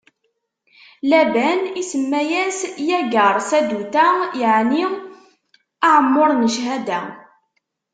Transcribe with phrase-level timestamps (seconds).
[1.09, 4.07] Laban isemma-as Yagar Saduta,
[4.39, 4.83] yeɛni
[5.87, 6.99] aɛemmuṛ n cchada.